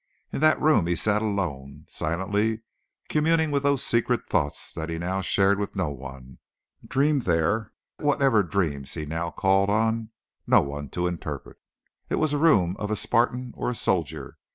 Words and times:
In 0.33 0.39
that 0.41 0.59
room 0.59 0.87
he 0.87 0.95
sat 0.95 1.21
alone, 1.21 1.85
silently 1.87 2.61
communing 3.07 3.51
with 3.51 3.61
those 3.61 3.83
secret 3.85 4.25
thoughts 4.25 4.73
that 4.73 4.89
he 4.89 4.97
now 4.97 5.21
shared 5.21 5.59
with 5.59 5.75
no 5.75 5.89
one, 5.91 6.39
dreamed 6.83 7.21
there 7.21 7.71
whatever 7.97 8.41
dreams 8.41 8.95
he 8.95 9.05
now 9.05 9.29
called 9.29 9.69
on 9.69 10.09
no 10.47 10.59
one 10.61 10.89
to 10.89 11.05
interpret. 11.05 11.57
It 12.09 12.15
was 12.15 12.31
the 12.31 12.39
room 12.39 12.75
of 12.79 12.89
a 12.89 12.95
Spartan 12.95 13.53
or 13.55 13.69
a 13.69 13.75
soldier. 13.75 14.39